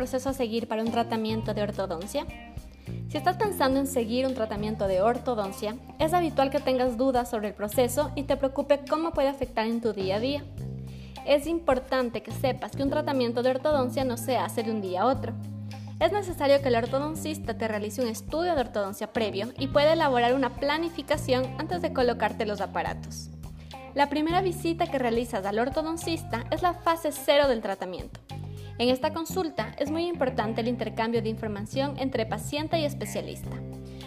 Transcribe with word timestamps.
proceso 0.00 0.30
a 0.30 0.32
seguir 0.32 0.66
para 0.66 0.82
un 0.82 0.90
tratamiento 0.90 1.52
de 1.52 1.62
ortodoncia? 1.62 2.24
Si 3.10 3.18
estás 3.18 3.36
pensando 3.36 3.78
en 3.78 3.86
seguir 3.86 4.26
un 4.26 4.32
tratamiento 4.32 4.88
de 4.88 5.02
ortodoncia, 5.02 5.76
es 5.98 6.14
habitual 6.14 6.48
que 6.48 6.58
tengas 6.58 6.96
dudas 6.96 7.28
sobre 7.28 7.48
el 7.48 7.54
proceso 7.54 8.10
y 8.14 8.22
te 8.22 8.38
preocupe 8.38 8.80
cómo 8.88 9.10
puede 9.10 9.28
afectar 9.28 9.66
en 9.66 9.82
tu 9.82 9.92
día 9.92 10.16
a 10.16 10.20
día. 10.20 10.42
Es 11.26 11.46
importante 11.46 12.22
que 12.22 12.32
sepas 12.32 12.70
que 12.72 12.82
un 12.82 12.88
tratamiento 12.88 13.42
de 13.42 13.50
ortodoncia 13.50 14.04
no 14.04 14.16
se 14.16 14.38
hace 14.38 14.62
de 14.62 14.70
un 14.70 14.80
día 14.80 15.02
a 15.02 15.06
otro. 15.06 15.34
Es 16.00 16.12
necesario 16.12 16.62
que 16.62 16.68
el 16.68 16.76
ortodoncista 16.76 17.58
te 17.58 17.68
realice 17.68 18.00
un 18.00 18.08
estudio 18.08 18.54
de 18.54 18.62
ortodoncia 18.62 19.12
previo 19.12 19.48
y 19.58 19.66
pueda 19.66 19.92
elaborar 19.92 20.34
una 20.34 20.54
planificación 20.54 21.44
antes 21.58 21.82
de 21.82 21.92
colocarte 21.92 22.46
los 22.46 22.62
aparatos. 22.62 23.28
La 23.94 24.08
primera 24.08 24.40
visita 24.40 24.86
que 24.86 24.98
realizas 24.98 25.44
al 25.44 25.58
ortodoncista 25.58 26.46
es 26.50 26.62
la 26.62 26.72
fase 26.72 27.12
cero 27.12 27.48
del 27.48 27.60
tratamiento. 27.60 28.18
En 28.80 28.88
esta 28.88 29.12
consulta 29.12 29.74
es 29.78 29.90
muy 29.90 30.06
importante 30.06 30.62
el 30.62 30.68
intercambio 30.68 31.20
de 31.20 31.28
información 31.28 31.98
entre 31.98 32.24
paciente 32.24 32.78
y 32.78 32.86
especialista. 32.86 33.58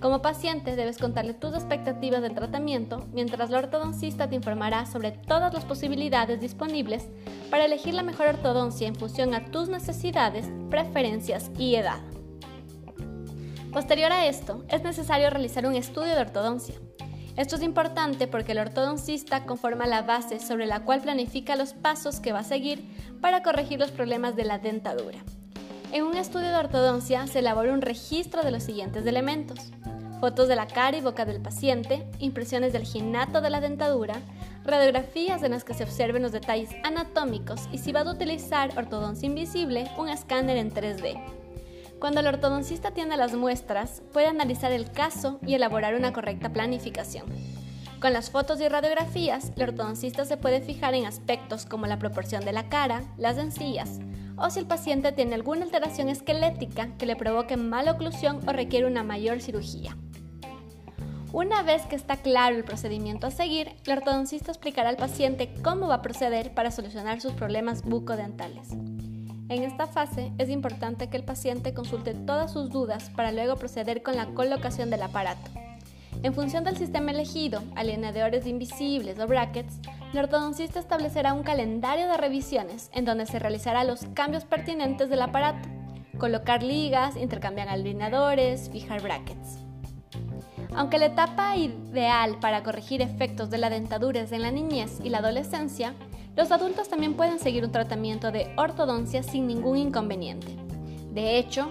Como 0.00 0.22
paciente 0.22 0.74
debes 0.74 0.96
contarle 0.96 1.34
tus 1.34 1.52
expectativas 1.52 2.22
del 2.22 2.34
tratamiento, 2.34 3.06
mientras 3.12 3.50
la 3.50 3.58
ortodoncista 3.58 4.30
te 4.30 4.36
informará 4.36 4.86
sobre 4.86 5.10
todas 5.12 5.52
las 5.52 5.66
posibilidades 5.66 6.40
disponibles 6.40 7.10
para 7.50 7.66
elegir 7.66 7.92
la 7.92 8.02
mejor 8.02 8.28
ortodoncia 8.28 8.88
en 8.88 8.94
función 8.94 9.34
a 9.34 9.44
tus 9.44 9.68
necesidades, 9.68 10.46
preferencias 10.70 11.50
y 11.58 11.74
edad. 11.74 12.00
Posterior 13.70 14.12
a 14.12 14.24
esto, 14.24 14.64
es 14.70 14.82
necesario 14.82 15.28
realizar 15.28 15.66
un 15.66 15.74
estudio 15.74 16.14
de 16.14 16.22
ortodoncia. 16.22 16.76
Esto 17.36 17.56
es 17.56 17.62
importante 17.62 18.28
porque 18.28 18.52
el 18.52 18.58
ortodoncista 18.58 19.44
conforma 19.44 19.86
la 19.86 20.02
base 20.02 20.38
sobre 20.38 20.66
la 20.66 20.84
cual 20.84 21.00
planifica 21.00 21.56
los 21.56 21.72
pasos 21.74 22.20
que 22.20 22.32
va 22.32 22.40
a 22.40 22.44
seguir 22.44 22.84
para 23.20 23.42
corregir 23.42 23.80
los 23.80 23.90
problemas 23.90 24.36
de 24.36 24.44
la 24.44 24.58
dentadura. 24.58 25.18
En 25.90 26.04
un 26.04 26.16
estudio 26.16 26.48
de 26.48 26.56
ortodoncia 26.56 27.26
se 27.26 27.40
elabora 27.40 27.72
un 27.72 27.82
registro 27.82 28.44
de 28.44 28.52
los 28.52 28.62
siguientes 28.62 29.04
elementos. 29.04 29.72
Fotos 30.20 30.46
de 30.46 30.54
la 30.54 30.68
cara 30.68 30.96
y 30.96 31.00
boca 31.00 31.24
del 31.24 31.42
paciente, 31.42 32.06
impresiones 32.20 32.72
del 32.72 32.84
ginato 32.84 33.40
de 33.40 33.50
la 33.50 33.60
dentadura, 33.60 34.14
radiografías 34.64 35.42
en 35.42 35.50
las 35.50 35.64
que 35.64 35.74
se 35.74 35.82
observen 35.82 36.22
los 36.22 36.32
detalles 36.32 36.70
anatómicos 36.84 37.68
y 37.72 37.78
si 37.78 37.92
vas 37.92 38.06
a 38.06 38.12
utilizar 38.12 38.78
ortodoncia 38.78 39.26
invisible, 39.26 39.90
un 39.98 40.08
escáner 40.08 40.56
en 40.56 40.72
3D. 40.72 41.43
Cuando 41.98 42.20
el 42.20 42.26
ortodoncista 42.26 42.90
tiene 42.90 43.16
las 43.16 43.34
muestras, 43.34 44.02
puede 44.12 44.26
analizar 44.26 44.72
el 44.72 44.90
caso 44.90 45.38
y 45.46 45.54
elaborar 45.54 45.94
una 45.94 46.12
correcta 46.12 46.52
planificación. 46.52 47.26
Con 48.00 48.12
las 48.12 48.30
fotos 48.30 48.60
y 48.60 48.68
radiografías, 48.68 49.52
el 49.56 49.70
ortodoncista 49.70 50.26
se 50.26 50.36
puede 50.36 50.60
fijar 50.60 50.94
en 50.94 51.06
aspectos 51.06 51.64
como 51.64 51.86
la 51.86 51.98
proporción 51.98 52.44
de 52.44 52.52
la 52.52 52.68
cara, 52.68 53.02
las 53.16 53.38
encías, 53.38 54.00
o 54.36 54.50
si 54.50 54.58
el 54.58 54.66
paciente 54.66 55.12
tiene 55.12 55.34
alguna 55.34 55.64
alteración 55.64 56.10
esquelética 56.10 56.88
que 56.98 57.06
le 57.06 57.16
provoque 57.16 57.56
mala 57.56 57.92
oclusión 57.92 58.40
o 58.46 58.52
requiere 58.52 58.86
una 58.86 59.04
mayor 59.04 59.40
cirugía. 59.40 59.96
Una 61.32 61.62
vez 61.62 61.82
que 61.86 61.96
está 61.96 62.16
claro 62.16 62.56
el 62.56 62.64
procedimiento 62.64 63.26
a 63.26 63.30
seguir, 63.30 63.74
el 63.84 63.92
ortodoncista 63.92 64.52
explicará 64.52 64.88
al 64.88 64.96
paciente 64.96 65.52
cómo 65.64 65.88
va 65.88 65.96
a 65.96 66.02
proceder 66.02 66.54
para 66.54 66.70
solucionar 66.70 67.20
sus 67.20 67.32
problemas 67.32 67.82
bucodentales. 67.82 68.68
En 69.50 69.62
esta 69.62 69.86
fase 69.86 70.32
es 70.38 70.48
importante 70.48 71.08
que 71.08 71.18
el 71.18 71.24
paciente 71.24 71.74
consulte 71.74 72.14
todas 72.14 72.50
sus 72.50 72.70
dudas 72.70 73.10
para 73.10 73.30
luego 73.30 73.56
proceder 73.56 74.02
con 74.02 74.16
la 74.16 74.26
colocación 74.26 74.88
del 74.88 75.02
aparato. 75.02 75.50
En 76.22 76.32
función 76.32 76.64
del 76.64 76.78
sistema 76.78 77.10
elegido, 77.10 77.62
alineadores 77.76 78.46
invisibles 78.46 79.18
o 79.18 79.26
brackets, 79.26 79.78
el 80.14 80.20
ortodoncista 80.20 80.80
establecerá 80.80 81.34
un 81.34 81.42
calendario 81.42 82.06
de 82.06 82.16
revisiones 82.16 82.88
en 82.94 83.04
donde 83.04 83.26
se 83.26 83.38
realizará 83.38 83.84
los 83.84 84.06
cambios 84.14 84.44
pertinentes 84.44 85.10
del 85.10 85.20
aparato, 85.20 85.68
colocar 86.18 86.62
ligas, 86.62 87.16
intercambiar 87.16 87.68
alineadores, 87.68 88.70
fijar 88.70 89.02
brackets. 89.02 89.58
Aunque 90.74 90.98
la 90.98 91.06
etapa 91.06 91.56
ideal 91.56 92.38
para 92.40 92.62
corregir 92.62 93.02
efectos 93.02 93.50
de 93.50 93.58
la 93.58 93.68
dentadura 93.68 94.22
es 94.22 94.32
en 94.32 94.42
la 94.42 94.50
niñez 94.50 95.00
y 95.04 95.10
la 95.10 95.18
adolescencia, 95.18 95.94
los 96.36 96.50
adultos 96.50 96.88
también 96.88 97.14
pueden 97.14 97.38
seguir 97.38 97.64
un 97.64 97.72
tratamiento 97.72 98.32
de 98.32 98.52
ortodoncia 98.56 99.22
sin 99.22 99.46
ningún 99.46 99.76
inconveniente. 99.76 100.56
De 101.12 101.38
hecho, 101.38 101.68